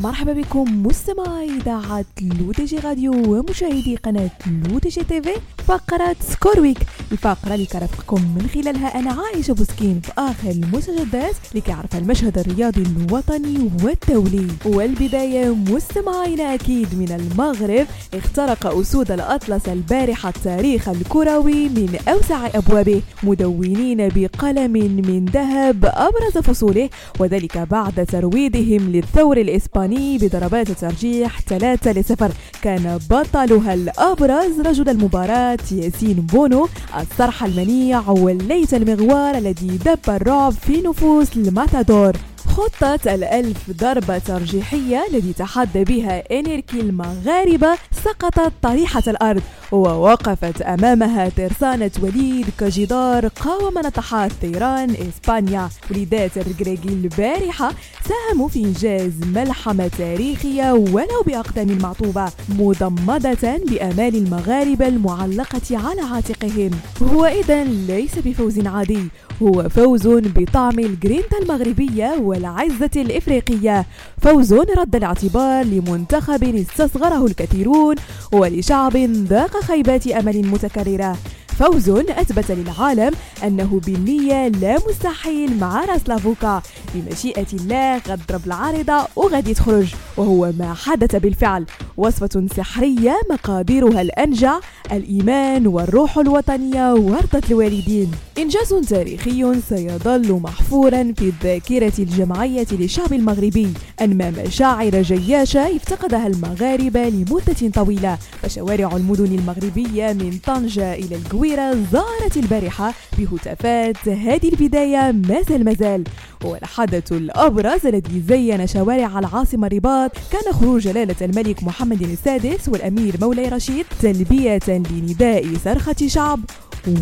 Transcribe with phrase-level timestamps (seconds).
[0.00, 4.30] مرحبا بكم مستمعي إذاعة L'ODJ Radio ومشاهدي قناة
[4.70, 5.22] L'ODJ TV
[5.66, 6.78] فقرة Score Week
[7.12, 13.70] الفقرة اللي كرفقكم من خلالها أنا عايشة بوسكين في آخر المستجدات لكيعرف المشهد الرياضي الوطني
[13.84, 14.48] والدولي.
[14.66, 24.08] والبداية مستمعينا أكيد من المغرب اخترق أسود الأطلس البارحة التاريخ الكروي من أوسع أبوابه مدونين
[24.08, 24.72] بقلم
[25.08, 26.90] من ذهب أبرز فصوله
[27.20, 29.36] وذلك بعد ترويضهم للثور
[29.84, 32.32] الإسباني بضربات ترجيح 3 لصفر.
[32.62, 36.68] كان بطلها الأبرز رجل المباراة ياسين بونو
[37.00, 42.16] الصرح المنيع والليث المغوار الذي دب الرعب في نفوس الماتادور.
[42.56, 49.42] خطة الألف ضربة ترجيحية التي تحدى بها إنيركي المغاربة سقطت طريحة الأرض
[49.72, 55.68] ووقفت أمامها ترسانة وليد كجدار قاوم نطحات ثيران إسبانيا.
[55.90, 57.72] وليدات الركراكي البارحة
[58.08, 66.70] ساهموا في إنجاز ملحمة تاريخية ولو بأقدام معطوبة مضمدة بآمال المغاربة المعلقة على عاتقهم.
[67.02, 69.08] هو إذا ليس بفوز عادي
[69.42, 73.86] هو فوز بطعم الجرينتا المغربية والعزة الإفريقية.
[74.22, 77.96] فوز رد الاعتبار لمنتخب استصغره الكثيرون
[78.32, 81.16] ولشعب ذاق خيبات أمل متكررة.
[81.58, 83.12] فوز أثبت للعالم
[83.44, 86.62] أنه بالنية لا مستحيل مع راسلافوكا
[86.94, 89.94] بمشيئة الله غد ضرب العارضة وغادي تخرج.
[90.16, 91.66] وهو ما حدث بالفعل.
[91.96, 94.58] وصفة سحرية مقاديرها الأنجع
[94.92, 98.10] الإيمان والروح الوطنية وردة الوالدين.
[98.38, 103.68] إنجاز تاريخي سيظل محفورا في الذاكرة الجمعية للشعب المغربي.
[104.00, 108.18] أنمى مشاعر جياشة افتقدها المغاربة لمدة طويلة.
[108.42, 116.04] فشوارع المدن المغربية من طنجة إلى القويرة ظهرت البارحة بهتافات هذه البداية ما زال مازال.
[116.44, 120.01] والحدث الأبرز الذي زين شوارع العاصمة الرباط
[120.32, 126.40] كان خروج جلالة الملك محمد السادس والأمير مولاي رشيد تلبية لنداء صرخة شعب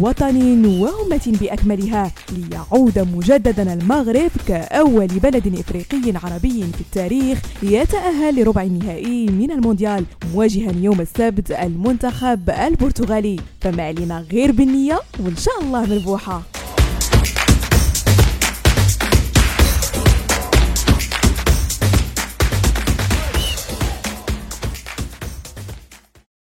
[0.00, 9.26] وطن وأمة بأكملها ليعود مجددا المغرب كأول بلد إفريقي عربي في التاريخ يتأهل لربع النهائي
[9.26, 10.04] من المونديال
[10.34, 13.36] مواجها يوم السبت المنتخب البرتغالي.
[13.60, 16.42] فما علينا غير بالنية وإن شاء الله مربوحة.